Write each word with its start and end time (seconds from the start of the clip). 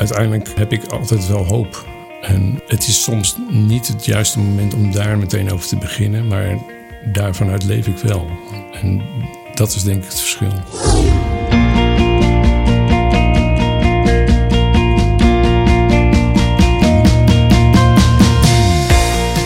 uiteindelijk 0.00 0.48
heb 0.54 0.72
ik 0.72 0.86
altijd 0.86 1.26
wel 1.26 1.46
hoop. 1.46 1.86
En 2.22 2.60
het 2.66 2.86
is 2.86 3.02
soms 3.02 3.36
niet 3.50 3.88
het 3.88 4.04
juiste 4.04 4.38
moment 4.38 4.74
om 4.74 4.92
daar 4.92 5.18
meteen 5.18 5.52
over 5.52 5.66
te 5.66 5.76
beginnen, 5.76 6.26
maar 6.26 6.58
daarvanuit 7.12 7.64
leef 7.64 7.86
ik 7.86 7.96
wel. 7.96 8.26
En 8.72 9.02
dat 9.54 9.74
is 9.74 9.82
denk 9.82 9.96
ik 9.96 10.08
het 10.08 10.20
verschil. 10.20 10.52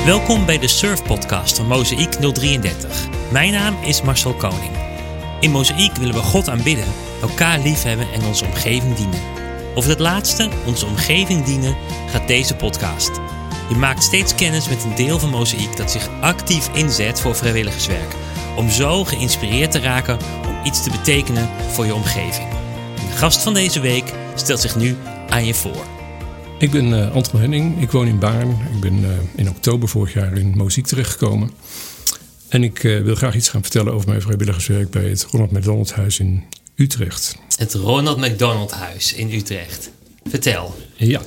Welkom 0.04 0.46
bij 0.46 0.58
de 0.58 0.68
Surf 0.68 1.02
Podcast 1.02 1.56
van 1.56 1.66
Mozaïek 1.66 2.12
033. 2.12 3.08
Mijn 3.32 3.52
naam 3.52 3.74
is 3.84 4.02
Marcel 4.02 4.34
Koning. 4.34 4.72
In 5.40 5.50
Mozaïek 5.50 5.96
willen 5.96 6.14
we 6.14 6.20
God 6.20 6.48
aanbidden, 6.48 6.86
elkaar 7.22 7.58
liefhebben 7.58 8.12
en 8.12 8.24
onze 8.24 8.44
omgeving 8.44 8.94
dienen. 8.94 9.43
Over 9.74 9.90
het 9.90 9.98
laatste, 9.98 10.48
onze 10.66 10.86
omgeving 10.86 11.44
dienen, 11.44 11.76
gaat 12.10 12.28
deze 12.28 12.54
podcast. 12.56 13.10
Je 13.68 13.74
maakt 13.74 14.02
steeds 14.02 14.34
kennis 14.34 14.68
met 14.68 14.84
een 14.84 14.94
deel 14.94 15.18
van 15.18 15.30
Mozaïek 15.30 15.76
dat 15.76 15.90
zich 15.90 16.08
actief 16.20 16.68
inzet 16.74 17.20
voor 17.20 17.34
vrijwilligerswerk. 17.34 18.14
Om 18.56 18.70
zo 18.70 19.04
geïnspireerd 19.04 19.70
te 19.70 19.80
raken 19.80 20.18
om 20.46 20.64
iets 20.64 20.82
te 20.82 20.90
betekenen 20.90 21.48
voor 21.70 21.86
je 21.86 21.94
omgeving. 21.94 22.48
De 22.94 23.16
gast 23.16 23.42
van 23.42 23.54
deze 23.54 23.80
week 23.80 24.12
stelt 24.34 24.60
zich 24.60 24.76
nu 24.76 24.96
aan 25.28 25.46
je 25.46 25.54
voor. 25.54 25.84
Ik 26.58 26.70
ben 26.70 26.88
uh, 26.88 27.14
Anton 27.14 27.40
Henning, 27.40 27.82
ik 27.82 27.90
woon 27.90 28.06
in 28.06 28.18
Baarn. 28.18 28.50
Ik 28.50 28.80
ben 28.80 28.98
uh, 28.98 29.08
in 29.34 29.48
oktober 29.48 29.88
vorig 29.88 30.12
jaar 30.12 30.38
in 30.38 30.52
Mozaïek 30.56 30.86
terechtgekomen. 30.86 31.50
En 32.48 32.62
ik 32.62 32.82
uh, 32.82 33.02
wil 33.02 33.14
graag 33.14 33.34
iets 33.34 33.48
gaan 33.48 33.62
vertellen 33.62 33.92
over 33.92 34.08
mijn 34.08 34.22
vrijwilligerswerk 34.22 34.90
bij 34.90 35.08
het 35.08 35.26
Ronald 35.30 35.50
McDonald 35.50 35.92
Huis 35.92 36.18
in 36.18 36.44
Utrecht. 36.76 37.36
Het 37.56 37.74
Ronald 37.74 38.18
McDonald 38.18 38.70
Huis 38.70 39.12
in 39.12 39.32
Utrecht. 39.32 39.90
Vertel. 40.24 40.74
Ja, 40.96 41.20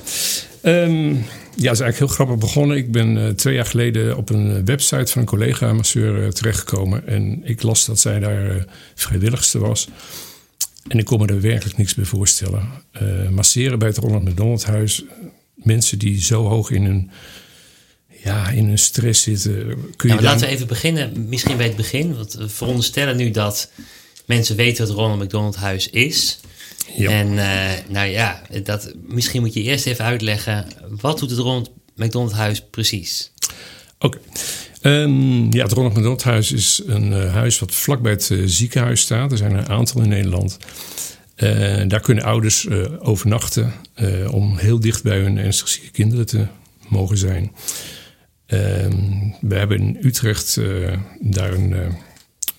um, 0.62 1.24
ja, 1.56 1.72
is 1.72 1.80
eigenlijk 1.80 1.98
heel 1.98 2.06
grappig 2.06 2.38
begonnen. 2.38 2.76
Ik 2.76 2.92
ben 2.92 3.16
uh, 3.16 3.28
twee 3.28 3.54
jaar 3.54 3.66
geleden 3.66 4.16
op 4.16 4.30
een 4.30 4.64
website 4.64 5.12
van 5.12 5.20
een 5.20 5.26
collega-masseur 5.26 6.22
uh, 6.22 6.28
terechtgekomen. 6.28 7.06
En 7.06 7.40
ik 7.44 7.62
las 7.62 7.84
dat 7.84 8.00
zij 8.00 8.18
daar 8.18 8.56
uh, 8.56 8.62
vrijwilligste 8.94 9.58
was. 9.58 9.88
En 10.88 10.98
ik 10.98 11.04
kon 11.04 11.18
me 11.18 11.26
er 11.26 11.40
werkelijk 11.40 11.76
niks 11.76 11.94
bij 11.94 12.04
voorstellen. 12.04 12.68
masseren 13.30 13.78
bij 13.78 13.88
het 13.88 13.96
Ronald 13.96 14.24
McDonald 14.24 14.64
Huis. 14.64 15.04
Mensen 15.54 15.98
die 15.98 16.22
zo 16.22 16.46
hoog 16.46 16.70
in 16.70 16.84
hun, 16.84 17.10
ja, 18.24 18.48
in 18.48 18.66
hun 18.66 18.78
stress 18.78 19.22
zitten. 19.22 19.76
Kun 19.96 20.08
je 20.08 20.14
ja, 20.14 20.22
Laten 20.22 20.46
we 20.46 20.52
even 20.52 20.66
beginnen, 20.66 21.28
misschien 21.28 21.56
bij 21.56 21.66
het 21.66 21.76
begin. 21.76 22.16
Want 22.16 22.34
we 22.34 22.48
veronderstellen 22.48 23.16
nu 23.16 23.30
dat 23.30 23.70
mensen 24.28 24.56
weten 24.56 24.86
wat 24.86 24.96
Ronald 24.96 25.22
McDonald 25.22 25.56
Huis 25.56 25.90
is. 25.90 26.40
Ja. 26.96 27.10
En 27.10 27.32
uh, 27.32 27.70
nou 27.88 28.08
ja, 28.08 28.42
dat, 28.62 28.92
misschien 29.06 29.40
moet 29.40 29.54
je 29.54 29.62
eerst 29.62 29.86
even 29.86 30.04
uitleggen. 30.04 30.66
Wat 30.88 31.18
doet 31.18 31.30
het 31.30 31.38
Ronald 31.38 31.70
McDonald 31.96 32.32
Huis 32.32 32.62
precies? 32.70 33.32
Oké. 33.98 34.18
Okay. 34.80 35.02
Um, 35.02 35.52
ja, 35.52 35.62
het 35.62 35.72
Ronald 35.72 35.94
McDonald 35.94 36.22
Huis 36.22 36.52
is 36.52 36.82
een 36.86 37.12
uh, 37.12 37.32
huis 37.32 37.58
wat 37.58 37.74
vlakbij 37.74 38.12
het 38.12 38.30
uh, 38.30 38.42
ziekenhuis 38.46 39.00
staat. 39.00 39.32
Er 39.32 39.38
zijn 39.38 39.54
een 39.54 39.68
aantal 39.68 40.02
in 40.02 40.08
Nederland. 40.08 40.58
daar 41.86 42.00
kunnen 42.00 42.24
ouders 42.24 42.68
overnachten 42.98 43.72
om 44.30 44.56
heel 44.56 44.80
dicht 44.80 45.02
bij 45.02 45.18
hun 45.18 45.38
ernstig 45.38 45.68
zieke 45.68 45.90
kinderen 45.90 46.26
te 46.26 46.46
mogen 46.88 47.18
zijn. 47.18 47.52
Ehm, 48.46 49.30
we 49.40 49.54
hebben 49.54 49.78
in 49.78 49.98
Utrecht 50.00 50.60
daar 51.20 51.52
een 51.52 51.96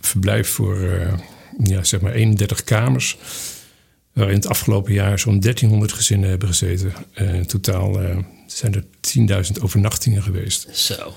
verblijf 0.01 0.49
voor 0.49 0.77
ja, 1.64 1.83
zeg 1.83 2.02
maar 2.02 2.14
31 2.14 2.64
kamers. 2.64 3.17
Waarin 4.14 4.36
het 4.36 4.47
afgelopen 4.47 4.94
jaar 4.94 5.19
zo'n 5.19 5.39
1300 5.39 5.94
gezinnen 5.94 6.30
hebben 6.30 6.47
gezeten. 6.47 6.94
Uh, 7.16 7.33
in 7.33 7.45
totaal 7.45 8.02
uh, 8.02 8.17
zijn 8.47 8.73
er 8.73 8.83
10.000 9.55 9.61
overnachtingen 9.61 10.23
geweest. 10.23 10.67
Zo. 10.71 11.14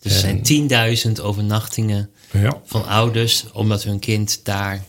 Dus 0.00 0.22
er 0.22 0.42
zijn 0.44 1.16
10.000 1.16 1.22
overnachtingen 1.22 2.10
ja. 2.30 2.60
van 2.64 2.86
ouders, 2.86 3.44
omdat 3.52 3.82
hun 3.82 3.98
kind 3.98 4.40
daar. 4.42 4.84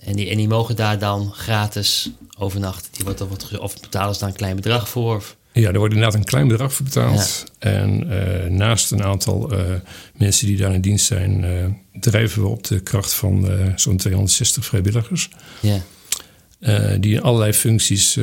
En 0.00 0.16
die, 0.16 0.28
en 0.30 0.36
die 0.36 0.48
mogen 0.48 0.76
daar 0.76 0.98
dan 0.98 1.32
gratis 1.32 2.10
overnachten. 2.38 2.92
Die 2.92 3.04
wordt, 3.04 3.20
of, 3.20 3.58
of 3.58 3.80
betalen 3.80 4.14
ze 4.14 4.20
daar 4.20 4.28
een 4.28 4.34
klein 4.34 4.56
bedrag 4.56 4.88
voor? 4.88 5.16
Of? 5.16 5.36
Ja, 5.60 5.72
er 5.72 5.78
wordt 5.78 5.94
inderdaad 5.94 6.18
een 6.18 6.24
klein 6.24 6.48
bedrag 6.48 6.72
voor 6.72 6.84
betaald. 6.84 7.44
Ja. 7.60 7.70
En 7.70 8.06
uh, 8.10 8.50
naast 8.50 8.90
een 8.90 9.02
aantal 9.02 9.52
uh, 9.52 9.60
mensen 10.16 10.46
die 10.46 10.56
daar 10.56 10.74
in 10.74 10.80
dienst 10.80 11.06
zijn, 11.06 11.42
uh, 11.42 12.00
drijven 12.00 12.42
we 12.42 12.48
op 12.48 12.64
de 12.64 12.80
kracht 12.80 13.14
van 13.14 13.50
zo'n 13.76 13.96
260 13.96 14.64
vrijwilligers. 14.64 15.28
Ja. 15.60 15.82
die 17.00 17.14
in 17.14 17.22
allerlei 17.22 17.52
functies 17.52 18.14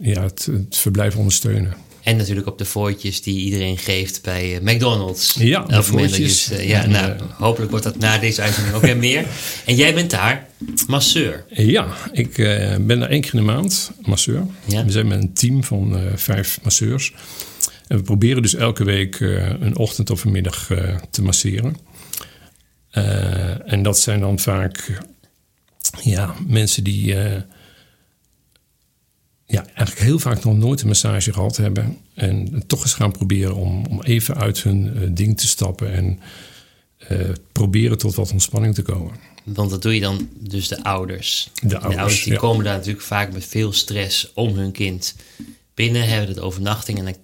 ja, 0.00 0.22
het, 0.22 0.48
het, 0.52 0.76
verblijf 0.76 1.16
ondersteunen. 1.16 1.74
En 2.02 2.16
natuurlijk 2.16 2.46
op 2.46 2.58
de 2.58 2.64
voortjes 2.64 3.22
die 3.22 3.38
iedereen 3.38 3.78
geeft 3.78 4.22
bij 4.22 4.58
McDonald's. 4.62 5.34
Ja, 5.38 5.62
de 5.62 5.82
voortjes. 5.82 6.46
Je, 6.46 6.66
ja, 6.66 6.86
nou, 6.86 7.12
hopelijk 7.38 7.70
wordt 7.70 7.86
dat 7.86 7.98
na 7.98 8.18
deze 8.18 8.42
uitzending 8.42 8.74
ook 8.74 8.82
weer 8.82 8.96
meer. 8.96 9.26
En 9.64 9.74
jij 9.74 9.94
bent 9.94 10.10
daar 10.10 10.47
masseur. 10.86 11.44
Ja, 11.48 11.96
ik 12.12 12.38
uh, 12.38 12.76
ben 12.76 12.98
daar 12.98 13.08
één 13.08 13.20
keer 13.20 13.34
in 13.34 13.38
de 13.38 13.52
maand 13.52 13.90
masseur. 14.00 14.46
Ja. 14.64 14.84
We 14.84 14.90
zijn 14.90 15.06
met 15.06 15.22
een 15.22 15.32
team 15.32 15.64
van 15.64 15.96
uh, 15.96 16.12
vijf 16.14 16.58
masseurs. 16.62 17.14
En 17.86 17.96
we 17.96 18.02
proberen 18.02 18.42
dus 18.42 18.54
elke 18.54 18.84
week 18.84 19.20
uh, 19.20 19.60
een 19.60 19.76
ochtend 19.76 20.10
of 20.10 20.24
een 20.24 20.32
middag 20.32 20.70
te 21.10 21.22
masseren. 21.22 21.76
en 23.64 23.82
dat 23.82 23.98
zijn 23.98 24.20
dan 24.20 24.38
vaak 24.38 25.00
ja, 26.02 26.34
mensen 26.46 26.84
die 26.84 27.14
ja, 29.46 29.66
eigenlijk 29.66 29.98
heel 29.98 30.18
vaak 30.18 30.44
nog 30.44 30.56
nooit 30.56 30.80
een 30.80 30.86
massage 30.86 31.32
gehad 31.32 31.56
hebben. 31.56 31.98
En 32.14 32.62
toch 32.66 32.82
eens 32.82 32.94
gaan 32.94 33.12
proberen 33.12 33.54
om, 33.54 33.86
om 33.86 34.02
even 34.02 34.36
uit 34.36 34.62
hun 34.62 35.14
ding 35.14 35.38
te 35.38 35.46
stappen. 35.46 35.92
En 35.92 36.20
proberen 37.52 37.98
tot 37.98 38.14
wat 38.14 38.32
ontspanning 38.32 38.74
te 38.74 38.82
komen. 38.82 39.12
Want 39.54 39.70
dat 39.70 39.82
doe 39.82 39.94
je 39.94 40.00
dan 40.00 40.28
dus 40.38 40.68
de 40.68 40.82
ouders. 40.82 41.50
De 41.54 41.78
ouders, 41.78 41.94
de 41.94 42.00
ouders 42.00 42.22
die 42.22 42.32
ja. 42.32 42.38
komen 42.38 42.64
daar 42.64 42.76
natuurlijk 42.76 43.04
vaak 43.04 43.32
met 43.32 43.44
veel 43.44 43.72
stress 43.72 44.32
om 44.34 44.56
hun 44.56 44.72
kind 44.72 45.14
binnen, 45.74 46.08
hebben 46.08 46.28
het 46.28 46.40
overnachting 46.40 46.98
en 46.98 47.04
dan 47.04 47.14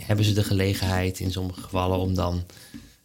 hebben 0.00 0.24
ze 0.24 0.32
de 0.32 0.44
gelegenheid 0.44 1.20
in 1.20 1.32
sommige 1.32 1.60
gevallen 1.60 1.98
om 1.98 2.14
dan 2.14 2.44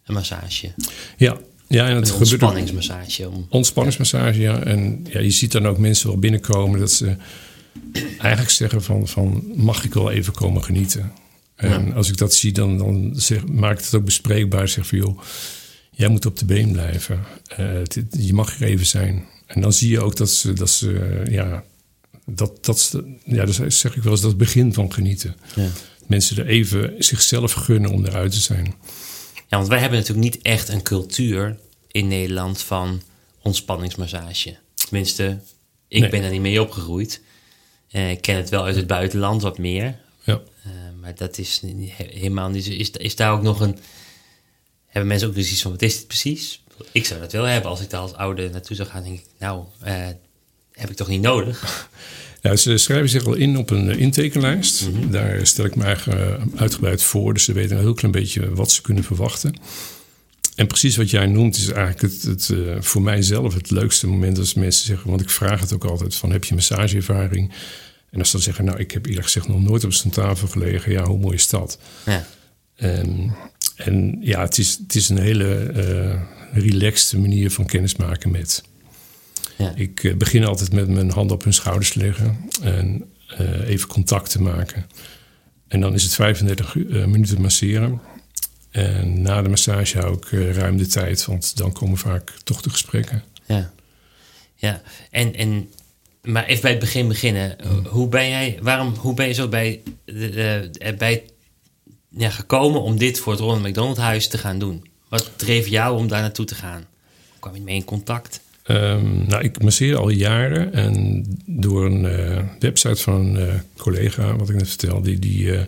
een 0.04 0.14
massage. 0.14 0.72
Ja, 1.16 1.36
ja 1.68 1.88
en 1.88 1.96
het 1.96 2.08
een 2.08 2.14
ontspanningsmassage. 2.14 3.28
Om, 3.28 3.46
ontspanningsmassage, 3.48 4.40
ja. 4.40 4.62
En 4.62 5.06
ja, 5.10 5.20
je 5.20 5.30
ziet 5.30 5.52
dan 5.52 5.66
ook 5.66 5.78
mensen 5.78 6.08
wel 6.08 6.18
binnenkomen 6.18 6.80
dat 6.80 6.92
ze 6.92 7.16
eigenlijk 8.18 8.50
zeggen 8.50 8.82
van, 8.82 9.08
van 9.08 9.44
mag 9.54 9.84
ik 9.84 9.94
wel 9.94 10.10
even 10.10 10.32
komen 10.32 10.64
genieten. 10.64 11.12
En 11.56 11.86
ja. 11.86 11.92
als 11.92 12.08
ik 12.08 12.16
dat 12.16 12.34
zie, 12.34 12.52
dan, 12.52 12.78
dan 12.78 13.12
zeg, 13.16 13.46
maakt 13.46 13.84
het 13.84 13.94
ook 13.94 14.04
bespreekbaar. 14.04 14.68
Zeg 14.68 14.86
van 14.86 14.98
joh, 14.98 15.20
jij 15.96 16.08
moet 16.08 16.26
op 16.26 16.38
de 16.38 16.44
been 16.44 16.72
blijven. 16.72 17.24
Uh, 17.60 17.82
je 18.10 18.34
mag 18.34 18.60
er 18.60 18.66
even 18.66 18.86
zijn. 18.86 19.24
En 19.46 19.60
dan 19.60 19.72
zie 19.72 19.90
je 19.90 20.00
ook 20.00 20.16
dat 20.16 20.30
ze, 20.30 20.52
dat 20.52 20.70
ze 20.70 21.22
ja, 21.30 21.64
dat, 22.26 22.64
dat, 22.64 23.00
ja, 23.24 23.44
dat 23.44 23.54
zeg 23.68 23.96
ik 23.96 24.02
wel 24.02 24.12
eens, 24.12 24.20
dat 24.20 24.30
het 24.30 24.38
begin 24.38 24.74
van 24.74 24.92
genieten. 24.92 25.36
Ja. 25.54 25.68
Mensen 26.06 26.36
er 26.36 26.46
even 26.46 26.94
zichzelf 26.98 27.52
gunnen 27.52 27.90
om 27.90 28.04
eruit 28.04 28.32
te 28.32 28.40
zijn. 28.40 28.74
Ja, 29.48 29.56
want 29.56 29.68
wij 29.68 29.78
hebben 29.78 29.98
natuurlijk 29.98 30.34
niet 30.34 30.42
echt 30.42 30.68
een 30.68 30.82
cultuur 30.82 31.58
in 31.90 32.08
Nederland 32.08 32.62
van 32.62 33.02
ontspanningsmassage. 33.42 34.56
Tenminste, 34.74 35.38
ik 35.88 36.00
Nee. 36.00 36.10
ben 36.10 36.22
er 36.22 36.30
niet 36.30 36.40
mee 36.40 36.60
opgegroeid. 36.62 37.20
Eh, 37.90 38.10
ik 38.10 38.20
ken 38.20 38.36
het 38.36 38.48
wel 38.48 38.64
uit 38.64 38.76
het 38.76 38.86
buitenland 38.86 39.42
wat 39.42 39.58
meer. 39.58 39.98
Ja. 40.24 40.40
Eh, 40.64 40.70
maar 41.00 41.14
dat 41.14 41.38
is 41.38 41.62
helemaal 41.96 42.48
niet 42.48 42.64
zo. 42.64 42.70
Is, 42.70 42.90
is 42.90 43.16
daar 43.16 43.32
ook 43.32 43.42
nog 43.42 43.60
een. 43.60 43.78
Hebben 44.96 45.14
mensen 45.14 45.28
ook 45.28 45.34
dus 45.34 45.50
iets 45.50 45.62
van: 45.62 45.70
wat 45.70 45.82
is 45.82 45.96
dit 45.96 46.06
precies? 46.06 46.62
Ik 46.92 47.06
zou 47.06 47.20
dat 47.20 47.32
wel 47.32 47.44
hebben 47.44 47.70
als 47.70 47.80
ik 47.80 47.90
daar 47.90 48.00
als 48.00 48.14
ouder 48.14 48.50
naartoe 48.50 48.76
zou 48.76 48.88
gaan. 48.88 49.02
Denk 49.02 49.18
ik, 49.18 49.24
nou, 49.38 49.64
eh, 49.80 50.06
heb 50.72 50.90
ik 50.90 50.96
toch 50.96 51.08
niet 51.08 51.20
nodig? 51.20 51.62
Ja, 52.40 52.56
ze 52.56 52.76
schrijven 52.76 53.08
zich 53.08 53.26
al 53.26 53.34
in 53.34 53.56
op 53.56 53.70
een 53.70 53.90
eh, 53.90 54.00
intekenlijst. 54.00 54.88
Mhm. 54.88 55.10
Daar 55.10 55.46
stel 55.46 55.64
ik 55.64 55.76
me 55.76 55.84
eigenlijk 55.84 56.20
eh, 56.20 56.60
uitgebreid 56.60 57.02
voor. 57.02 57.34
Dus 57.34 57.44
ze 57.44 57.52
weten 57.52 57.76
een 57.76 57.82
heel 57.82 57.94
klein 57.94 58.12
beetje 58.12 58.54
wat 58.54 58.72
ze 58.72 58.82
kunnen 58.82 59.04
verwachten. 59.04 59.54
En 60.54 60.66
precies 60.66 60.96
wat 60.96 61.10
jij 61.10 61.26
noemt 61.26 61.56
is 61.56 61.68
eigenlijk 61.68 62.12
het, 62.12 62.22
het, 62.22 62.50
eh, 62.50 62.76
voor 62.80 63.02
mijzelf 63.02 63.54
het 63.54 63.70
leukste 63.70 64.06
moment 64.06 64.38
als 64.38 64.54
mensen 64.54 64.86
zeggen... 64.86 65.08
want 65.10 65.20
ik 65.20 65.30
vraag 65.30 65.60
het 65.60 65.72
ook 65.72 65.84
altijd 65.84 66.14
van 66.14 66.30
heb 66.30 66.44
je 66.44 66.54
massageervaring? 66.54 67.52
En 68.10 68.18
als 68.18 68.30
ze 68.30 68.36
dan 68.36 68.44
zeggen, 68.44 68.64
nou 68.64 68.78
ik 68.78 68.90
heb 68.90 69.06
eerlijk 69.06 69.24
gezegd 69.24 69.48
nog 69.48 69.62
nooit 69.62 69.84
op 69.84 69.92
zo'n 69.92 70.10
tafel 70.10 70.48
gelegen. 70.48 70.92
Ja, 70.92 71.04
hoe 71.04 71.18
mooi 71.18 71.34
is 71.34 71.48
dat? 71.48 71.78
Ja. 72.04 72.26
Ehm, 72.76 73.28
en 73.76 74.16
ja, 74.20 74.40
het 74.40 74.58
is, 74.58 74.78
het 74.82 74.94
is 74.94 75.08
een 75.08 75.18
hele 75.18 75.54
eh 75.56 76.20
relaxte 76.52 77.18
manier 77.18 77.50
van 77.50 77.66
kennismaken 77.66 78.30
met. 78.30 78.62
Ja. 79.58 79.72
Ik 79.74 80.04
eh, 80.04 80.14
begin 80.14 80.44
altijd 80.44 80.72
met 80.72 80.88
mijn 80.88 81.10
hand 81.10 81.30
op 81.30 81.44
hun 81.44 81.52
schouders 81.52 81.94
leggen 81.94 82.36
en 82.62 83.04
eh, 83.36 83.68
even 83.68 83.88
contact 83.88 84.30
te 84.30 84.42
maken. 84.42 84.86
En 85.68 85.80
dan 85.80 85.94
is 85.94 86.02
het 86.02 86.14
35 86.14 86.74
u- 86.74 86.88
eh, 86.90 87.04
minuten 87.06 87.40
masseren. 87.40 88.00
En 88.70 89.22
na 89.22 89.42
de 89.42 89.48
massage 89.48 89.98
hou 89.98 90.16
ik 90.16 90.54
ruim 90.56 90.76
de 90.76 90.86
tijd, 90.86 91.24
want 91.24 91.56
dan 91.56 91.72
komen 91.72 91.98
vaak 91.98 92.32
toch 92.44 92.60
de 92.62 92.70
gesprekken. 92.70 93.22
Ja. 93.46 93.72
ja. 94.54 94.82
En, 95.10 95.34
en 95.34 95.68
maar 96.22 96.44
even 96.46 96.62
bij 96.62 96.70
het 96.70 96.80
begin 96.80 97.08
beginnen. 97.08 97.56
Hoe 97.88 98.08
ben 98.08 98.28
jij, 98.28 98.58
waarom, 98.62 98.94
hoe 98.94 99.14
ben 99.14 99.26
je 99.26 99.32
zo 99.32 99.48
bij, 99.48 99.80
de, 100.04 100.30
de, 100.72 100.94
bij 100.98 101.24
ja, 102.16 102.30
gekomen 102.30 102.82
om 102.82 102.98
dit 102.98 103.18
voor 103.18 103.32
het 103.32 103.40
Ronald 103.40 103.62
McDonald 103.62 103.96
Huis 103.96 104.28
te 104.28 104.38
gaan 104.38 104.58
doen? 104.58 104.86
Wat 105.08 105.30
dreef 105.36 105.68
jou 105.68 105.96
om 105.96 106.08
daar 106.08 106.20
naartoe 106.20 106.44
te 106.44 106.54
gaan? 106.54 106.84
Kwam 107.38 107.54
je 107.54 107.60
mee 107.60 107.76
in 107.76 107.84
contact? 107.84 108.40
Ehm, 108.62 109.26
nou, 109.26 109.42
ik 109.42 109.62
masseer 109.62 109.96
al 109.96 110.08
jaren 110.08 110.72
en 110.72 111.24
door 111.46 111.84
een 111.84 112.06
eh, 112.06 112.44
website 112.58 113.02
van 113.02 113.14
een 113.14 113.36
eh, 113.48 113.54
collega, 113.76 114.36
wat 114.36 114.48
ik 114.48 114.56
net 114.56 114.68
vertelde, 114.68 115.08
die, 115.10 115.18
die, 115.18 115.56
eh, 115.56 115.64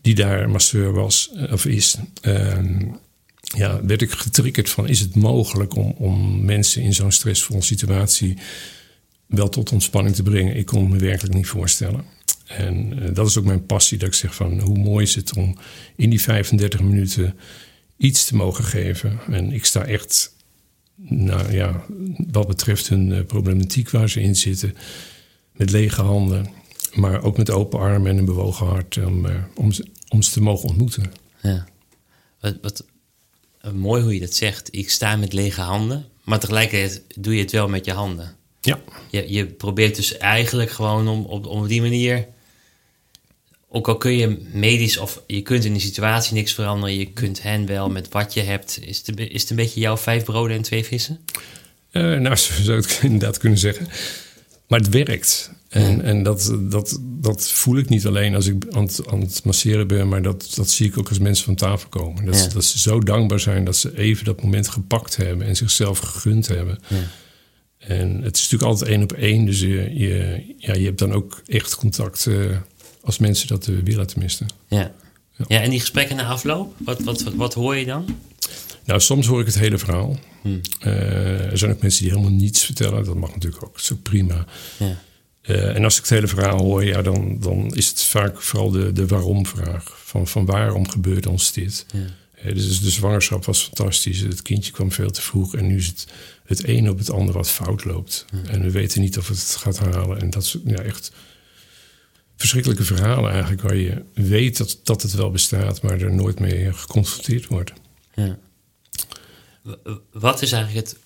die 0.00 0.14
daar 0.14 0.50
masseur 0.50 0.92
was 0.92 1.30
of 1.50 1.66
is, 1.66 1.96
ehm, 2.20 2.84
ja, 3.40 3.80
werd 3.84 4.02
ik 4.02 4.10
getriggerd 4.10 4.70
van: 4.70 4.88
is 4.88 5.00
het 5.00 5.14
mogelijk 5.14 5.76
om, 5.76 5.94
om 5.96 6.44
mensen 6.44 6.82
in 6.82 6.94
zo'n 6.94 7.12
stressvolle 7.12 7.62
situatie 7.62 8.36
wel 9.30 9.48
tot 9.48 9.72
ontspanning 9.72 10.14
te 10.14 10.22
brengen? 10.22 10.56
Ik 10.56 10.66
kon 10.66 10.88
me 10.88 10.98
werkelijk 10.98 11.34
niet 11.34 11.46
voorstellen. 11.46 12.04
En 12.46 12.98
dat 13.14 13.26
is 13.26 13.38
ook 13.38 13.44
mijn 13.44 13.66
passie, 13.66 13.98
dat 13.98 14.08
ik 14.08 14.14
zeg 14.14 14.34
van 14.34 14.60
hoe 14.60 14.78
mooi 14.78 15.04
is 15.04 15.14
het 15.14 15.36
om 15.36 15.56
in 15.96 16.10
die 16.10 16.20
35 16.20 16.80
minuten 16.80 17.36
iets 17.96 18.24
te 18.24 18.36
mogen 18.36 18.64
geven. 18.64 19.18
En 19.30 19.52
ik 19.52 19.64
sta 19.64 19.84
echt 19.84 20.34
nou 21.08 21.52
ja, 21.52 21.84
wat 22.30 22.46
betreft 22.46 22.88
hun 22.88 23.12
eh, 23.12 23.24
problematiek 23.24 23.90
waar 23.90 24.10
ze 24.10 24.20
in 24.20 24.36
zitten, 24.36 24.76
met 25.52 25.70
lege 25.70 26.02
handen, 26.02 26.50
maar 26.94 27.22
ook 27.22 27.36
met 27.36 27.50
open 27.50 27.78
armen 27.78 28.10
en 28.10 28.18
een 28.18 28.24
bewogen 28.24 28.66
hart 28.66 28.96
om, 29.04 29.26
eh, 29.26 29.34
om, 29.54 29.72
ze, 29.72 29.86
om 30.08 30.22
ze 30.22 30.30
te 30.30 30.42
mogen 30.42 30.68
ontmoeten. 30.68 31.12
Ja. 31.42 31.66
Wat 32.40 32.84
mooi 33.72 34.02
hoe 34.02 34.14
je 34.14 34.20
dat 34.20 34.34
zegt. 34.34 34.68
Ik 34.74 34.90
sta 34.90 35.16
met 35.16 35.32
lege 35.32 35.60
handen, 35.60 36.06
maar 36.24 36.40
tegelijkertijd 36.40 37.02
doe 37.16 37.34
je 37.34 37.40
het 37.40 37.52
wel 37.52 37.68
met 37.68 37.84
je 37.84 37.92
handen. 37.92 38.36
Ja. 38.60 38.80
Je, 39.10 39.32
je 39.32 39.46
probeert 39.46 39.96
dus 39.96 40.16
eigenlijk 40.16 40.70
gewoon 40.70 41.08
om 41.08 41.24
op, 41.24 41.46
op 41.46 41.68
die 41.68 41.80
manier 41.80 42.26
ook 43.72 43.88
al 43.88 43.96
kun 43.96 44.16
je 44.16 44.38
medisch 44.52 44.98
of 44.98 45.22
je 45.26 45.42
kunt 45.42 45.64
in 45.64 45.74
de 45.74 45.80
situatie 45.80 46.34
niks 46.34 46.52
veranderen, 46.52 46.96
je 46.96 47.12
kunt 47.12 47.42
hen 47.42 47.66
wel 47.66 47.90
met 47.90 48.08
wat 48.08 48.34
je 48.34 48.40
hebt. 48.40 48.78
Is 48.82 49.02
het, 49.04 49.18
is 49.18 49.40
het 49.40 49.50
een 49.50 49.56
beetje 49.56 49.80
jouw 49.80 49.96
vijf 49.96 50.24
broden 50.24 50.56
en 50.56 50.62
twee 50.62 50.84
vissen? 50.84 51.18
Uh, 51.92 52.18
nou, 52.18 52.36
zo 52.36 52.62
zou 52.62 52.78
ik 52.78 52.88
het 52.88 53.00
inderdaad 53.02 53.38
kunnen 53.38 53.58
zeggen. 53.58 53.88
Maar 54.66 54.78
het 54.78 54.88
werkt. 54.88 55.52
En, 55.68 56.02
en 56.02 56.22
dat, 56.22 56.56
dat, 56.60 56.98
dat 57.02 57.50
voel 57.50 57.76
ik 57.76 57.88
niet 57.88 58.06
alleen 58.06 58.34
als 58.34 58.46
ik 58.46 58.64
aan 58.70 58.82
het, 58.82 59.00
aan 59.06 59.20
het 59.20 59.44
masseren 59.44 59.86
ben, 59.86 60.08
maar 60.08 60.22
dat, 60.22 60.52
dat 60.54 60.70
zie 60.70 60.86
ik 60.86 60.98
ook 60.98 61.08
als 61.08 61.18
mensen 61.18 61.44
van 61.44 61.54
tafel 61.54 61.88
komen. 61.88 62.24
Dat, 62.24 62.36
ze, 62.36 62.48
dat 62.48 62.64
ze 62.64 62.78
zo 62.78 63.00
dankbaar 63.00 63.40
zijn 63.40 63.64
dat 63.64 63.76
ze 63.76 63.98
even 63.98 64.24
dat 64.24 64.42
moment 64.42 64.68
gepakt 64.68 65.16
hebben 65.16 65.46
en 65.46 65.56
zichzelf 65.56 65.98
gegund 65.98 66.48
hebben. 66.48 66.78
Ja. 66.86 66.96
En 67.80 68.22
het 68.22 68.36
is 68.36 68.42
natuurlijk 68.42 68.70
altijd 68.70 68.90
één 68.90 69.02
op 69.02 69.12
één, 69.12 69.44
dus 69.44 69.60
je, 69.60 69.90
je, 69.94 70.42
ja, 70.56 70.74
je 70.74 70.84
hebt 70.84 70.98
dan 70.98 71.12
ook 71.12 71.42
echt 71.46 71.74
contact. 71.74 72.26
Uh, 72.26 72.56
als 73.02 73.18
mensen 73.18 73.48
dat 73.48 73.66
willen 73.66 74.06
tenminste. 74.06 74.44
Ja. 74.68 74.78
ja. 74.78 74.94
Ja. 75.48 75.60
en 75.60 75.70
die 75.70 75.80
gesprekken 75.80 76.16
na 76.16 76.26
afloop, 76.26 76.74
wat, 76.78 77.00
wat, 77.00 77.22
wat, 77.22 77.34
wat, 77.34 77.54
hoor 77.54 77.76
je 77.76 77.84
dan? 77.84 78.18
Nou, 78.84 79.00
soms 79.00 79.26
hoor 79.26 79.40
ik 79.40 79.46
het 79.46 79.58
hele 79.58 79.78
verhaal. 79.78 80.18
Hmm. 80.42 80.60
Uh, 80.84 81.50
er 81.50 81.58
zijn 81.58 81.70
ook 81.70 81.82
mensen 81.82 82.02
die 82.02 82.12
helemaal 82.12 82.32
niets 82.32 82.64
vertellen. 82.64 83.04
Dat 83.04 83.14
mag 83.14 83.34
natuurlijk 83.34 83.64
ook, 83.64 83.80
zo 83.80 83.96
prima. 84.02 84.44
Ja. 84.78 84.98
Uh, 85.42 85.76
en 85.76 85.84
als 85.84 85.96
ik 85.96 86.00
het 86.00 86.10
hele 86.10 86.26
verhaal 86.26 86.58
hoor, 86.58 86.84
ja, 86.84 87.02
dan, 87.02 87.36
dan 87.40 87.74
is 87.74 87.88
het 87.88 88.02
vaak 88.02 88.42
vooral 88.42 88.70
de, 88.70 88.92
de 88.92 89.06
waarom-vraag. 89.06 89.98
Van, 90.04 90.26
van 90.26 90.44
waarom 90.44 90.88
gebeurt 90.88 91.26
ons 91.26 91.52
dit? 91.52 91.86
Ja. 91.92 91.98
Uh, 92.44 92.54
dus 92.54 92.80
de 92.80 92.90
zwangerschap 92.90 93.44
was 93.44 93.62
fantastisch. 93.62 94.20
Het 94.20 94.42
kindje 94.42 94.72
kwam 94.72 94.92
veel 94.92 95.10
te 95.10 95.20
vroeg. 95.20 95.54
En 95.54 95.66
nu 95.66 95.76
is 95.76 95.86
het 95.86 96.06
het 96.50 96.68
een 96.68 96.90
op 96.90 96.98
het 96.98 97.10
ander 97.10 97.34
wat 97.34 97.50
fout 97.50 97.84
loopt. 97.84 98.24
En 98.46 98.62
we 98.62 98.70
weten 98.70 99.00
niet 99.00 99.18
of 99.18 99.28
het 99.28 99.38
het 99.38 99.56
gaat 99.56 99.78
halen. 99.78 100.20
En 100.20 100.30
dat 100.30 100.42
is 100.42 100.56
ja, 100.64 100.78
echt 100.78 101.12
verschrikkelijke 102.36 102.84
verhalen 102.84 103.30
eigenlijk, 103.30 103.62
waar 103.62 103.76
je 103.76 104.02
weet 104.14 104.56
dat, 104.56 104.80
dat 104.82 105.02
het 105.02 105.12
wel 105.12 105.30
bestaat, 105.30 105.82
maar 105.82 106.00
er 106.00 106.14
nooit 106.14 106.40
mee 106.40 106.72
geconfronteerd 106.72 107.46
wordt. 107.46 107.72
Ja. 108.14 108.38
Wat 110.12 110.42
is 110.42 110.52
eigenlijk 110.52 110.86
het. 110.86 110.98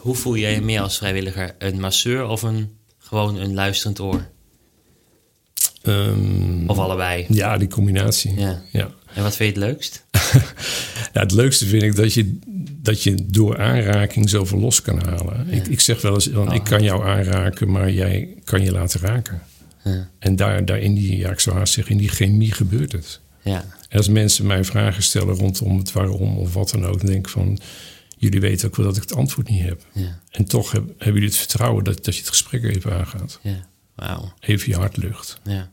Hoe 0.00 0.14
voel 0.14 0.36
jij 0.36 0.54
je 0.54 0.60
meer 0.60 0.80
als 0.80 0.98
vrijwilliger? 0.98 1.54
Een 1.58 1.80
masseur 1.80 2.26
of 2.26 2.42
een, 2.42 2.76
gewoon 2.98 3.36
een 3.36 3.54
luisterend 3.54 4.00
oor? 4.00 4.28
Um, 5.82 6.68
of 6.68 6.78
allebei? 6.78 7.26
Ja, 7.28 7.56
die 7.56 7.68
combinatie. 7.68 8.34
Ja. 8.34 8.62
ja. 8.72 8.90
En 9.14 9.22
wat 9.22 9.36
vind 9.36 9.54
je 9.54 9.60
het 9.60 9.70
leukst? 9.70 10.04
ja, 11.12 11.20
het 11.20 11.32
leukste 11.32 11.66
vind 11.66 11.82
ik 11.82 11.96
dat 11.96 12.14
je, 12.14 12.38
dat 12.82 13.02
je 13.02 13.26
door 13.26 13.58
aanraking 13.58 14.30
zoveel 14.30 14.58
los 14.58 14.82
kan 14.82 15.04
halen. 15.04 15.48
Ik, 15.48 15.66
ik 15.66 15.80
zeg 15.80 16.00
wel 16.00 16.14
eens, 16.14 16.26
want 16.26 16.48
oh. 16.48 16.54
ik 16.54 16.64
kan 16.64 16.82
jou 16.82 17.06
aanraken, 17.06 17.70
maar 17.70 17.90
jij 17.90 18.36
kan 18.44 18.62
je 18.62 18.72
laten 18.72 19.00
raken. 19.00 19.42
En 20.18 20.36
daar, 20.36 20.64
daar 20.64 20.78
in 20.78 20.94
die, 20.94 21.16
ja, 21.16 21.30
ik 21.30 21.40
zou 21.40 21.56
haast 21.56 21.72
zeggen, 21.72 21.92
in 21.92 21.98
die 21.98 22.08
chemie 22.08 22.52
gebeurt 22.52 22.92
het. 22.92 23.20
Ja. 23.42 23.64
En 23.88 23.96
als 23.96 24.08
mensen 24.08 24.46
mij 24.46 24.64
vragen 24.64 25.02
stellen 25.02 25.34
rondom 25.34 25.78
het 25.78 25.92
waarom 25.92 26.38
of 26.38 26.54
wat 26.54 26.70
dan 26.70 26.86
ook, 26.86 26.98
dan 26.98 27.06
denk 27.06 27.26
ik 27.26 27.32
van, 27.32 27.58
jullie 28.16 28.40
weten 28.40 28.68
ook 28.68 28.76
wel 28.76 28.86
dat 28.86 28.96
ik 28.96 29.02
het 29.02 29.14
antwoord 29.14 29.48
niet 29.48 29.62
heb. 29.62 29.86
Ja. 29.92 30.20
En 30.30 30.44
toch 30.44 30.72
hebben 30.72 30.96
jullie 30.98 31.24
het 31.24 31.36
vertrouwen 31.36 31.84
dat, 31.84 32.04
dat 32.04 32.14
je 32.14 32.20
het 32.20 32.30
gesprek 32.30 32.64
even 32.64 32.92
aangaat. 32.92 33.38
Ja, 33.42 33.66
wauw. 33.94 34.32
Even 34.40 34.68
je 34.68 34.76
hart 34.76 34.96
lucht. 34.96 35.40
Ja. 35.44 35.70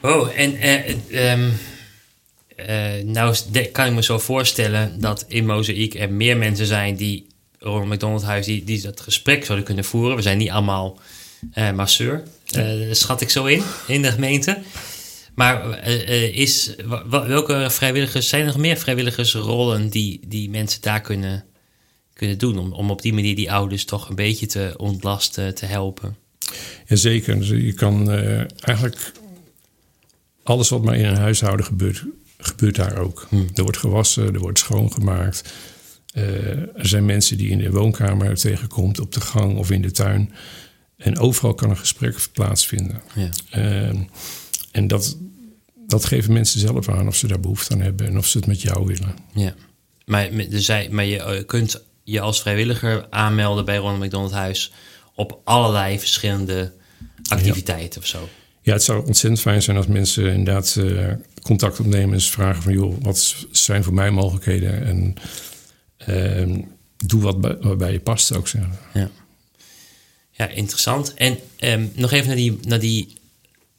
Oh, 0.00 0.38
en 0.38 0.54
uh, 0.54 1.32
um, 1.32 1.52
uh, 2.68 3.04
nou 3.04 3.36
kan 3.72 3.86
ik 3.86 3.92
me 3.92 4.02
zo 4.02 4.18
voorstellen 4.18 5.00
dat 5.00 5.24
in 5.28 5.46
Mozaïek 5.46 5.94
er 5.94 6.12
meer 6.12 6.36
mensen 6.36 6.66
zijn 6.66 6.96
die 6.96 7.26
rond 7.58 7.88
McDonald's 7.88 8.24
huis 8.24 8.46
die, 8.46 8.64
die 8.64 8.82
dat 8.82 9.00
gesprek 9.00 9.44
zouden 9.44 9.66
kunnen 9.66 9.84
voeren. 9.84 10.16
We 10.16 10.22
zijn 10.22 10.38
niet 10.38 10.50
allemaal 10.50 10.98
uh, 11.54 11.72
masseur. 11.72 12.22
Uh, 12.56 12.92
schat 12.92 13.20
ik 13.20 13.30
zo 13.30 13.44
in, 13.44 13.62
in 13.86 14.02
de 14.02 14.12
gemeente. 14.12 14.58
Maar 15.34 15.86
is, 16.32 16.74
welke 17.08 17.66
vrijwilligers, 17.70 18.28
zijn 18.28 18.40
er 18.40 18.46
nog 18.46 18.56
meer 18.56 18.76
vrijwilligersrollen 18.76 19.88
die, 19.88 20.20
die 20.26 20.50
mensen 20.50 20.80
daar 20.80 21.00
kunnen, 21.00 21.44
kunnen 22.12 22.38
doen? 22.38 22.58
Om, 22.58 22.72
om 22.72 22.90
op 22.90 23.02
die 23.02 23.12
manier 23.12 23.36
die 23.36 23.52
ouders 23.52 23.84
toch 23.84 24.08
een 24.08 24.14
beetje 24.14 24.46
te 24.46 24.74
ontlasten, 24.76 25.54
te 25.54 25.66
helpen? 25.66 26.16
Jazeker. 26.86 27.38
Dus 27.38 27.48
je 27.48 27.72
kan 27.72 28.10
eigenlijk 28.60 29.12
alles 30.48 30.68
wat 30.68 30.82
maar 30.82 30.96
in 30.96 31.04
een 31.04 31.16
huishouden 31.16 31.66
gebeurt, 31.66 32.04
gebeurt 32.38 32.74
daar 32.74 32.98
ook. 32.98 33.26
Hm. 33.28 33.42
Er 33.54 33.62
wordt 33.62 33.78
gewassen, 33.78 34.34
er 34.34 34.40
wordt 34.40 34.58
schoongemaakt. 34.58 35.52
er 36.12 36.86
zijn 36.88 37.04
mensen 37.04 37.38
die 37.38 37.50
in 37.50 37.58
de 37.58 37.70
woonkamer 37.70 38.34
tegenkomt, 38.34 39.00
op 39.00 39.12
de 39.12 39.20
gang 39.20 39.56
of 39.56 39.70
in 39.70 39.82
de 39.82 39.90
tuin. 39.90 40.32
En 40.98 41.18
overal 41.18 41.54
kan 41.54 41.70
een 41.70 41.76
gesprek 41.76 42.28
plaatsvinden. 42.32 43.02
Ja. 43.14 43.28
Uh, 43.56 44.00
en 44.70 44.88
dat, 44.88 45.16
dat 45.86 46.04
geven 46.04 46.32
mensen 46.32 46.60
zelf 46.60 46.88
aan 46.88 47.06
of 47.06 47.16
ze 47.16 47.26
daar 47.26 47.40
behoefte 47.40 47.74
aan 47.74 47.80
hebben 47.80 48.06
en 48.06 48.18
of 48.18 48.26
ze 48.26 48.38
het 48.38 48.46
met 48.46 48.62
jou 48.62 48.86
willen. 48.86 49.14
Ja, 49.32 49.54
maar, 50.04 50.28
maar 50.90 51.04
je 51.04 51.22
eh, 51.22 51.46
kunt 51.46 51.82
je 52.04 52.20
als 52.20 52.40
vrijwilliger 52.40 53.06
aanmelden 53.10 53.64
bij 53.64 53.76
Ronald 53.76 54.04
McDonald 54.04 54.32
Huis 54.32 54.72
op 55.14 55.40
allerlei 55.44 55.98
verschillende 55.98 56.72
activiteiten 57.28 58.00
of 58.00 58.06
zo. 58.06 58.28
Ja, 58.68 58.74
het 58.74 58.82
zou 58.82 59.06
ontzettend 59.06 59.40
fijn 59.40 59.62
zijn 59.62 59.76
als 59.76 59.86
mensen 59.86 60.32
inderdaad 60.32 60.76
uh, 60.78 61.12
contact 61.42 61.80
opnemen 61.80 62.14
en 62.14 62.20
vragen 62.20 62.62
van 62.62 62.72
joh, 62.72 62.96
wat 63.00 63.46
zijn 63.50 63.84
voor 63.84 63.94
mij 63.94 64.10
mogelijkheden 64.10 64.84
en 64.86 65.14
uh, 66.08 66.64
doe 66.96 67.20
wat 67.22 67.40
bij, 67.78 67.92
je 67.92 68.00
past, 68.00 68.26
zou 68.26 68.40
ik 68.40 68.46
zeggen. 68.46 68.78
Ja. 68.94 69.10
Ja, 70.30 70.48
interessant. 70.48 71.14
En 71.14 71.38
um, 71.60 71.92
nog 71.94 72.12
even 72.12 72.26
naar 72.26 72.36
die, 72.36 72.58
naar 72.62 72.78
die. 72.78 73.12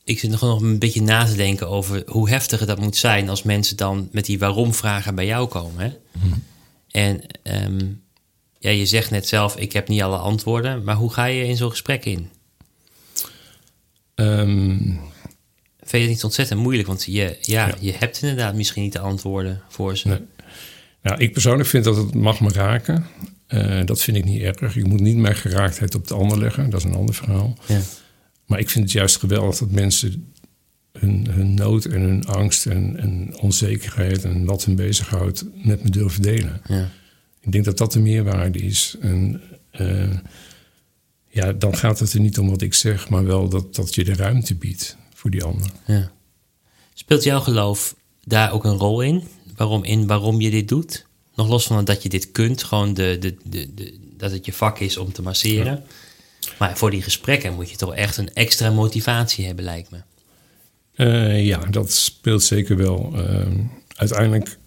Ik 0.03 0.19
zit 0.19 0.29
nog, 0.29 0.62
een 0.62 0.79
beetje 0.79 1.01
na 1.01 1.25
te 1.25 1.36
denken 1.36 1.67
over 1.67 2.03
hoe 2.05 2.29
heftig 2.29 2.65
dat 2.65 2.79
moet 2.79 2.98
zijn 2.98 3.29
als 3.29 3.43
mensen 3.43 3.77
dan 3.77 4.10
met 4.12 4.25
die 4.25 4.39
waarom-vragen 4.39 5.15
bij 5.15 5.25
jou 5.25 5.48
komen. 5.48 5.81
Hè? 5.81 5.91
Mm. 6.24 6.43
En 6.91 7.22
um, 7.43 8.01
ja, 8.60 8.69
je 8.69 8.86
zegt 8.86 9.12
net 9.12 9.27
zelf: 9.27 9.55
ik 9.55 9.74
heb 9.74 9.88
niet 9.88 10.01
alle 10.01 10.17
antwoorden, 10.17 10.84
maar 10.84 10.96
hoe 10.96 11.13
ga 11.13 11.25
je 11.25 11.48
in 11.48 11.58
zo'n 11.58 11.69
gesprek 11.69 12.05
in? 12.05 12.29
Um, 14.20 15.00
Vind 15.90 16.04
je 16.04 16.10
het 16.10 16.18
niet 16.18 16.24
ontzettend 16.24 16.60
moeilijk? 16.60 16.88
Want 16.88 17.04
je, 17.06 17.12
ja, 17.12 17.36
ja, 17.42 17.76
je 17.80 17.94
hebt 17.94 18.22
inderdaad 18.22 18.56
misschien 18.56 18.84
niet 18.84 18.94
de 18.94 19.00
antwoorden 19.00 19.62
voor 19.70 19.98
ze. 19.98 20.08
Nee. 20.08 20.20
Nou, 21.02 21.20
ik 21.20 21.34
persoonlijk 21.34 21.70
vind 21.70 21.84
dat 21.84 21.96
het 21.96 22.16
mag 22.16 22.40
me 22.40 22.50
raken. 22.50 23.06
Uh, 23.48 23.86
dat 23.86 24.02
vind 24.02 24.18
ik 24.18 24.26
niet 24.26 24.42
erg. 24.42 24.76
Ik 24.76 24.88
moet 24.88 25.00
niet 25.00 25.18
mijn 25.18 25.36
geraaktheid 25.36 25.96
op 25.96 26.08
de 26.08 26.14
ander 26.14 26.40
leggen. 26.40 26.70
Dat 26.70 26.80
is 26.80 26.86
een 26.86 26.96
ander 26.96 27.16
verhaal. 27.16 27.58
Ja. 27.68 27.80
Maar 28.46 28.60
ik 28.60 28.70
vind 28.70 28.84
het 28.84 28.94
juist 28.94 29.18
geweldig 29.18 29.58
dat 29.58 29.72
mensen 29.72 30.34
hun, 30.94 31.28
hun 31.30 31.54
nood 31.54 31.86
en 31.86 32.02
hun 32.02 32.26
angst 32.26 32.66
en, 32.66 33.00
en, 33.00 33.38
onzekerheid 33.40 34.24
en 34.24 34.46
wat 34.46 34.66
hen 34.66 34.76
bezighoudt 34.76 35.46
met 35.64 35.84
me 35.84 35.90
durven 35.90 36.22
delen. 36.22 36.62
Ja. 36.68 36.90
Ik 37.42 37.52
denk 37.52 37.66
dat 37.66 37.78
dat 37.78 37.94
de 37.94 38.00
meerwaarde 38.00 38.60
is. 38.60 38.96
En 39.02 39.42
uh, 39.82 40.10
ja, 41.29 41.51
dan 41.51 41.77
gaat 41.77 42.00
het 42.00 42.13
er 42.13 42.19
niet 42.19 42.39
om 42.39 42.50
wat 42.50 42.62
ik 42.62 42.74
zeg, 42.74 43.09
maar 43.09 43.25
wel 43.25 43.50
dat, 43.50 43.75
dat 43.75 43.95
je 43.95 44.03
de 44.03 44.15
ruimte 44.15 44.55
biedt 44.55 44.98
voor 45.13 45.29
die 45.29 45.43
ander. 45.43 45.71
Ja. 45.86 46.12
Speelt 46.93 47.24
jouw 47.24 47.39
geloof 47.39 47.95
daar 48.24 48.51
ook 48.51 48.63
een 48.63 48.77
rol 48.77 49.01
in? 49.01 49.24
Waarom, 49.55 49.83
in 49.83 50.07
waarom 50.07 50.41
je 50.41 50.50
dit 50.50 50.67
doet? 50.67 51.05
Nog 51.36 51.48
los 51.48 51.67
van 51.67 51.86
dat 51.86 52.03
je 52.03 52.09
dit 52.09 52.31
kunt, 52.31 52.63
gewoon 52.63 52.93
de, 52.93 53.17
de, 53.19 53.38
de, 53.43 53.74
de 53.74 54.00
dat 54.17 54.31
het 54.31 54.45
je 54.45 54.53
vak 54.53 54.79
is 54.79 54.98
om 54.98 55.12
te 55.12 55.21
masseren. 55.21 55.83
Maar 56.57 56.77
voor 56.77 56.91
die 56.91 57.01
gesprekken 57.01 57.53
moet 57.53 57.69
je 57.69 57.75
toch 57.75 57.95
echt 57.95 58.17
een 58.17 58.33
extra 58.33 58.69
motivatie 58.69 59.45
hebben, 59.45 59.65
lijkt 59.65 59.91
me. 59.91 59.98
Uh, 60.95 61.45
ja, 61.45 61.57
dat 61.57 61.91
speelt 61.91 62.43
zeker 62.43 62.77
wel. 62.77 63.13
Uh, 63.15 63.48
uiteindelijk 63.95 64.57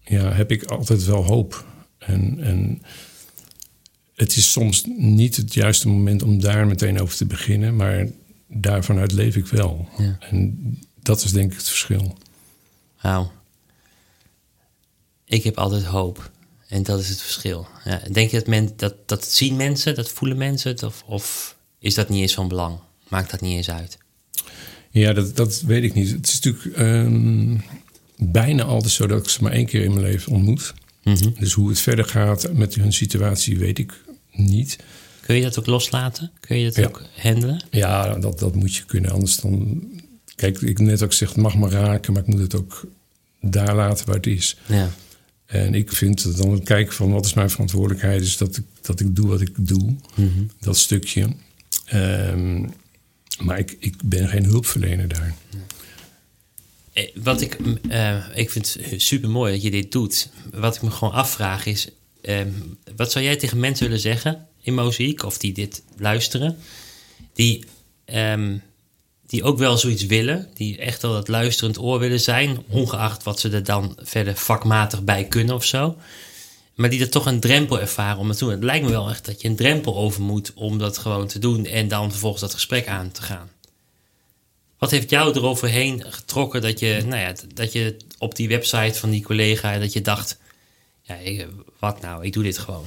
ja, 0.00 0.32
heb 0.32 0.50
ik 0.50 0.64
altijd 0.64 1.04
wel 1.04 1.24
hoop. 1.24 1.64
En, 1.98 2.40
en 2.40 2.82
het 4.22 4.36
is 4.36 4.52
soms 4.52 4.84
niet 4.96 5.36
het 5.36 5.54
juiste 5.54 5.88
moment 5.88 6.22
om 6.22 6.40
daar 6.40 6.66
meteen 6.66 7.00
over 7.00 7.16
te 7.16 7.26
beginnen, 7.26 7.76
maar 7.76 8.06
daarvanuit 8.46 9.12
leef 9.12 9.36
ik 9.36 9.46
wel. 9.46 9.88
Ja. 9.98 10.16
En 10.20 10.78
dat 11.02 11.24
is 11.24 11.32
denk 11.32 11.50
ik 11.50 11.58
het 11.58 11.68
verschil. 11.68 12.18
Wauw. 13.00 13.32
Ik 15.24 15.44
heb 15.44 15.58
altijd 15.58 15.84
hoop. 15.84 16.30
En 16.68 16.82
dat 16.82 17.00
is 17.00 17.08
het 17.08 17.20
verschil. 17.20 17.66
Ja, 17.84 18.02
denk 18.12 18.30
je 18.30 18.36
dat, 18.36 18.46
men, 18.46 18.72
dat 18.76 18.94
dat 19.06 19.26
zien 19.26 19.56
mensen, 19.56 19.94
dat 19.94 20.10
voelen 20.10 20.36
mensen 20.36 20.70
het? 20.70 20.82
Of, 20.82 21.02
of 21.06 21.56
is 21.78 21.94
dat 21.94 22.08
niet 22.08 22.20
eens 22.20 22.34
van 22.34 22.48
belang? 22.48 22.78
Maakt 23.08 23.30
dat 23.30 23.40
niet 23.40 23.56
eens 23.56 23.70
uit? 23.70 23.98
Ja, 24.90 25.12
dat, 25.12 25.36
dat 25.36 25.60
weet 25.60 25.82
ik 25.82 25.94
niet. 25.94 26.10
Het 26.10 26.28
is 26.28 26.40
natuurlijk 26.40 26.78
um, 26.78 27.62
bijna 28.16 28.62
altijd 28.62 28.92
zo 28.92 29.06
dat 29.06 29.18
ik 29.18 29.28
ze 29.28 29.42
maar 29.42 29.52
één 29.52 29.66
keer 29.66 29.84
in 29.84 29.90
mijn 29.90 30.06
leven 30.06 30.32
ontmoet. 30.32 30.74
Mhm. 31.02 31.30
Dus 31.38 31.52
hoe 31.52 31.68
het 31.68 31.80
verder 31.80 32.04
gaat 32.04 32.52
met 32.52 32.74
hun 32.74 32.92
situatie, 32.92 33.58
weet 33.58 33.78
ik 33.78 34.00
niet. 34.32 34.78
Kun 35.20 35.36
je 35.36 35.42
dat 35.42 35.58
ook 35.58 35.66
loslaten? 35.66 36.30
Kun 36.40 36.58
je 36.58 36.70
dat 36.70 36.86
ook 36.86 37.02
handelen? 37.16 37.64
Ja, 37.70 38.14
dat, 38.14 38.38
dat 38.38 38.54
moet 38.54 38.74
je 38.74 38.84
kunnen. 38.84 39.10
Anders 39.10 39.36
dan. 39.36 39.82
Kijk, 40.34 40.60
ik 40.60 40.78
net 40.78 41.02
ook 41.02 41.12
zeg, 41.12 41.28
het 41.28 41.38
mag 41.38 41.56
me 41.56 41.68
raken, 41.68 42.12
maar 42.12 42.22
ik 42.22 42.28
moet 42.28 42.40
het 42.40 42.54
ook 42.54 42.86
daar 43.40 43.74
laten 43.74 44.06
waar 44.06 44.16
het 44.16 44.26
is. 44.26 44.56
Ja. 44.66 44.90
En 45.46 45.74
ik 45.74 45.92
vind 45.92 46.24
dat 46.24 46.36
dan 46.36 46.62
kijken 46.62 46.94
van 46.94 47.12
wat 47.12 47.24
is 47.24 47.34
mijn 47.34 47.50
verantwoordelijkheid, 47.50 48.22
is 48.22 48.36
dat 48.36 48.56
ik, 48.56 48.64
dat 48.80 49.00
ik 49.00 49.16
doe 49.16 49.26
wat 49.26 49.40
ik 49.40 49.52
doe. 49.56 49.96
Mhm. 50.14 50.44
Dat 50.60 50.76
stukje. 50.76 51.28
Um, 51.94 52.72
maar 53.38 53.58
ik, 53.58 53.76
ik 53.78 53.94
ben 54.04 54.28
geen 54.28 54.44
hulpverlener 54.44 55.08
daar. 55.08 55.34
Eh, 56.92 57.08
wat 57.14 57.40
ik, 57.40 57.58
uh, 57.90 58.24
ik 58.34 58.50
vind 58.50 58.78
het 58.80 59.02
super 59.02 59.30
mooi 59.30 59.52
dat 59.52 59.62
je 59.62 59.70
dit 59.70 59.92
doet. 59.92 60.30
Wat 60.50 60.76
ik 60.76 60.82
me 60.82 60.90
gewoon 60.90 61.14
afvraag 61.14 61.66
is: 61.66 61.88
uh, 62.22 62.40
wat 62.96 63.12
zou 63.12 63.24
jij 63.24 63.36
tegen 63.36 63.60
mensen 63.60 63.84
willen 63.84 64.00
zeggen 64.00 64.46
in 64.60 64.74
Mozaïek 64.74 65.22
of 65.22 65.38
die 65.38 65.52
dit 65.52 65.82
luisteren, 65.96 66.58
die, 67.32 67.64
um, 68.14 68.62
die 69.26 69.42
ook 69.42 69.58
wel 69.58 69.76
zoiets 69.76 70.06
willen, 70.06 70.50
die 70.54 70.78
echt 70.78 71.02
wel 71.02 71.12
dat 71.12 71.28
luisterend 71.28 71.78
oor 71.78 71.98
willen 71.98 72.20
zijn, 72.20 72.64
ongeacht 72.68 73.22
wat 73.22 73.40
ze 73.40 73.50
er 73.50 73.64
dan 73.64 73.98
verder 74.02 74.36
vakmatig 74.36 75.04
bij 75.04 75.24
kunnen 75.24 75.54
of 75.54 75.64
zo. 75.64 75.96
Maar 76.74 76.90
die 76.90 77.00
er 77.00 77.10
toch 77.10 77.26
een 77.26 77.40
drempel 77.40 77.80
ervaren 77.80 78.18
om 78.18 78.28
het 78.28 78.38
te 78.38 78.44
doen. 78.44 78.52
Het 78.52 78.64
lijkt 78.64 78.84
me 78.84 78.90
wel 78.90 79.10
echt 79.10 79.24
dat 79.24 79.40
je 79.40 79.48
een 79.48 79.56
drempel 79.56 79.96
over 79.96 80.22
moet 80.22 80.52
om 80.54 80.78
dat 80.78 80.98
gewoon 80.98 81.26
te 81.26 81.38
doen 81.38 81.66
en 81.66 81.88
dan 81.88 82.10
vervolgens 82.10 82.42
dat 82.42 82.54
gesprek 82.54 82.86
aan 82.86 83.10
te 83.10 83.22
gaan. 83.22 83.50
Wat 84.78 84.90
heeft 84.90 85.10
jou 85.10 85.34
eroverheen 85.34 86.04
getrokken 86.08 86.62
dat 86.62 86.78
je, 86.78 87.02
nou 87.06 87.20
ja, 87.20 87.34
dat 87.54 87.72
je 87.72 87.96
op 88.18 88.36
die 88.36 88.48
website 88.48 88.98
van 88.98 89.10
die 89.10 89.22
collega, 89.22 89.78
dat 89.78 89.92
je 89.92 90.00
dacht, 90.00 90.38
ja, 91.02 91.46
wat 91.78 92.00
nou, 92.00 92.24
ik 92.24 92.32
doe 92.32 92.42
dit 92.42 92.58
gewoon. 92.58 92.86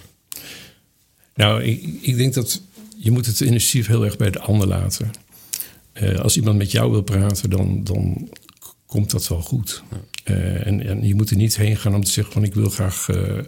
Nou, 1.36 1.63
ik, 1.63 1.84
ik 2.01 2.17
denk 2.17 2.34
dat 2.34 2.62
je 2.98 3.12
moet 3.12 3.25
het 3.25 3.39
initiatief 3.39 3.88
heel 3.88 4.05
erg 4.05 4.17
bij 4.17 4.31
de 4.31 4.39
ander 4.39 4.67
laten. 4.67 5.12
Uh, 5.93 6.19
als 6.19 6.36
iemand 6.36 6.57
met 6.57 6.72
jou 6.72 6.91
wil 6.91 7.01
praten, 7.01 7.50
dan, 7.50 7.84
dan 7.84 8.29
komt 8.86 9.12
dat 9.12 9.27
wel 9.27 9.41
goed. 9.41 9.84
Uh, 10.25 10.67
en, 10.67 10.86
en, 10.86 11.07
je 11.07 11.15
moet 11.15 11.29
er 11.29 11.36
niet 11.36 11.57
heen 11.57 11.77
gaan 11.77 11.95
om 11.95 12.03
te 12.03 12.12
zeggen 12.12 12.34
van 12.34 12.43
ik 12.43 12.53
wil 12.53 12.69
graag 12.69 13.07
uh, 13.07 13.39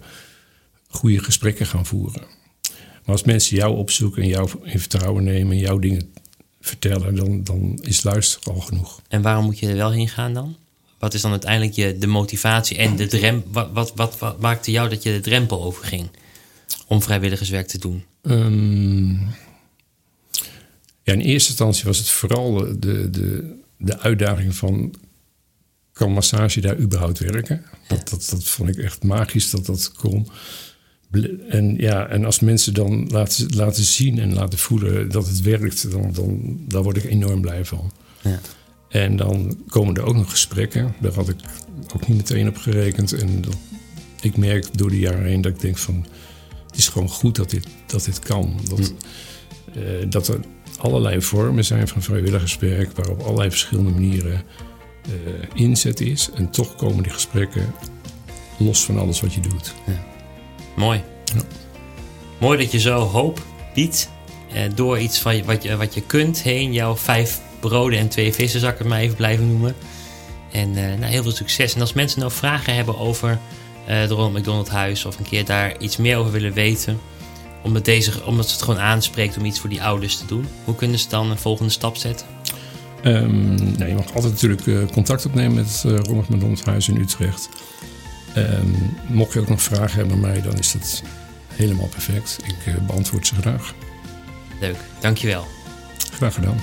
goede 0.88 1.18
gesprekken 1.18 1.66
gaan 1.66 1.86
voeren. 1.86 2.22
Maar 3.04 3.16
als 3.16 3.24
mensen 3.24 3.56
jou 3.56 3.76
opzoeken 3.76 4.22
en 4.22 4.28
jou 4.28 4.50
in 4.62 4.80
vertrouwen 4.80 5.24
nemen 5.24 5.52
en 5.52 5.58
jouw 5.58 5.78
dingen 5.78 6.12
vertellen, 6.60 7.14
dan, 7.14 7.44
dan 7.44 7.78
is 7.82 8.02
luisteren 8.02 8.54
al 8.54 8.60
genoeg. 8.60 9.00
En 9.08 9.22
waarom 9.22 9.44
moet 9.44 9.58
je 9.58 9.68
er 9.68 9.76
wel 9.76 9.92
heen 9.92 10.08
gaan 10.08 10.34
dan? 10.34 10.56
Wat 10.98 11.14
is 11.14 11.20
dan 11.20 11.30
uiteindelijk 11.30 11.72
je, 11.72 11.98
de 11.98 12.06
motivatie 12.06 12.76
en 12.76 12.96
de 12.96 13.06
drempel? 13.06 13.50
Wat, 13.52 13.70
wat, 13.72 13.92
wat, 13.94 14.18
wat, 14.18 14.40
maakte 14.40 14.70
jou 14.70 14.88
dat 14.88 15.02
je 15.02 15.12
de 15.12 15.20
drempel 15.20 15.62
overging 15.62 16.08
om 16.86 17.02
vrijwilligerswerk 17.02 17.66
te 17.66 17.78
doen? 17.78 18.04
Um, 18.22 19.10
ja, 21.02 21.12
in 21.12 21.20
eerste 21.20 21.48
instantie 21.48 21.84
was 21.84 21.98
het 21.98 22.08
vooral 22.08 22.54
de, 22.78 23.10
de, 23.10 23.56
de 23.76 23.98
uitdaging 23.98 24.54
van... 24.54 24.94
kan 25.92 26.12
massage 26.12 26.60
daar 26.60 26.78
überhaupt 26.78 27.18
werken? 27.18 27.64
Dat, 27.88 28.08
dat, 28.08 28.28
dat 28.30 28.44
vond 28.44 28.68
ik 28.68 28.76
echt 28.76 29.02
magisch 29.02 29.50
dat 29.50 29.66
dat 29.66 29.92
kon. 29.92 30.28
En, 31.48 31.76
ja, 31.76 32.06
en 32.06 32.24
als 32.24 32.40
mensen 32.40 32.74
dan 32.74 33.06
laten, 33.08 33.56
laten 33.56 33.84
zien 33.84 34.18
en 34.18 34.34
laten 34.34 34.58
voelen 34.58 35.10
dat 35.10 35.26
het 35.26 35.40
werkt, 35.40 35.90
dan, 35.90 36.12
dan 36.12 36.58
daar 36.68 36.82
word 36.82 36.96
ik 36.96 37.04
enorm 37.04 37.40
blij 37.40 37.64
van. 37.64 37.92
Ja. 38.22 38.40
En 38.88 39.16
dan 39.16 39.56
komen 39.68 39.94
er 39.94 40.04
ook 40.04 40.14
nog 40.14 40.30
gesprekken. 40.30 40.94
Daar 41.00 41.12
had 41.12 41.28
ik 41.28 41.36
ook 41.94 42.08
niet 42.08 42.16
meteen 42.16 42.48
op 42.48 42.56
gerekend. 42.56 43.12
En 43.12 43.40
dat, 43.40 43.56
ik 44.20 44.36
merk 44.36 44.78
door 44.78 44.90
de 44.90 44.98
jaren 44.98 45.24
heen 45.24 45.40
dat 45.40 45.52
ik 45.52 45.60
denk 45.60 45.78
van... 45.78 46.06
het 46.66 46.76
is 46.76 46.88
gewoon 46.88 47.08
goed 47.08 47.36
dat 47.36 47.50
dit, 47.50 47.66
dat 47.86 48.04
dit 48.04 48.18
kan. 48.18 48.60
Dat, 48.68 48.78
hm. 48.78 49.78
uh, 49.78 50.10
dat 50.10 50.28
er 50.28 50.40
allerlei 50.78 51.22
vormen 51.22 51.64
zijn 51.64 51.88
van 51.88 52.02
vrijwilligerswerk... 52.02 52.96
waarop 52.96 53.20
allerlei 53.20 53.50
verschillende 53.50 53.90
manieren 53.90 54.42
uh, 55.08 55.14
inzet 55.54 56.00
is. 56.00 56.30
En 56.34 56.50
toch 56.50 56.76
komen 56.76 57.02
die 57.02 57.12
gesprekken 57.12 57.74
los 58.58 58.84
van 58.84 58.98
alles 58.98 59.20
wat 59.20 59.34
je 59.34 59.40
doet. 59.40 59.74
Ja. 59.86 60.04
Mooi. 60.76 61.02
Ja. 61.24 61.42
Mooi 62.38 62.58
dat 62.58 62.72
je 62.72 62.80
zo 62.80 62.98
hoop 62.98 63.42
biedt. 63.74 64.10
Eh, 64.52 64.62
door 64.74 64.98
iets 64.98 65.18
van 65.18 65.44
wat 65.44 65.62
je, 65.62 65.76
wat 65.76 65.94
je 65.94 66.02
kunt 66.02 66.42
heen. 66.42 66.72
Jouw 66.72 66.96
vijf 66.96 67.40
broden 67.60 67.98
en 67.98 68.08
twee 68.08 68.32
vissen, 68.32 68.60
zal 68.60 68.68
ik 68.70 68.78
het 68.78 68.86
maar 68.86 69.00
even 69.00 69.16
blijven 69.16 69.48
noemen. 69.48 69.74
En 70.52 70.68
uh, 70.68 70.74
nou, 70.74 71.04
heel 71.04 71.22
veel 71.22 71.32
succes. 71.32 71.74
En 71.74 71.80
als 71.80 71.92
mensen 71.92 72.20
nou 72.20 72.32
vragen 72.32 72.74
hebben 72.74 72.98
over 72.98 73.30
uh, 73.30 73.86
de 73.86 74.06
Ronald 74.06 74.32
McDonald 74.32 74.68
Huis... 74.68 75.04
of 75.04 75.18
een 75.18 75.24
keer 75.24 75.44
daar 75.44 75.78
iets 75.78 75.96
meer 75.96 76.16
over 76.16 76.32
willen 76.32 76.52
weten... 76.52 77.00
Omdat, 77.62 77.84
deze, 77.84 78.24
omdat 78.24 78.46
ze 78.46 78.52
het 78.52 78.62
gewoon 78.62 78.80
aanspreekt 78.80 79.36
om 79.36 79.44
iets 79.44 79.60
voor 79.60 79.70
die 79.70 79.82
ouders 79.82 80.16
te 80.16 80.26
doen... 80.26 80.48
hoe 80.64 80.74
kunnen 80.74 80.98
ze 80.98 81.08
dan 81.08 81.30
een 81.30 81.38
volgende 81.38 81.72
stap 81.72 81.96
zetten? 81.96 82.26
Um, 83.04 83.54
nee, 83.78 83.88
je 83.88 83.94
mag 83.94 84.14
altijd 84.14 84.32
natuurlijk 84.32 84.66
uh, 84.66 84.86
contact 84.92 85.26
opnemen 85.26 85.54
met 85.54 85.82
uh, 85.86 85.98
Ronald 85.98 86.28
McDonald 86.28 86.64
Huis 86.64 86.88
in 86.88 86.96
Utrecht... 86.96 87.48
Um, 88.36 88.96
mocht 89.06 89.32
je 89.32 89.40
ook 89.40 89.48
nog 89.48 89.62
vragen 89.62 89.98
hebben 89.98 90.20
bij 90.20 90.30
mij, 90.30 90.42
dan 90.42 90.58
is 90.58 90.72
het 90.72 91.02
helemaal 91.54 91.86
perfect. 91.86 92.38
Ik 92.46 92.74
uh, 92.74 92.74
beantwoord 92.86 93.26
ze 93.26 93.34
graag. 93.34 93.74
Leuk, 94.60 94.76
dankjewel. 95.00 95.46
Graag 96.12 96.34
gedaan. 96.34 96.60